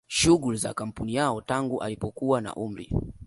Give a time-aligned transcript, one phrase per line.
[0.07, 2.93] shughuli za kampuni yao tangu alipokuwa na umri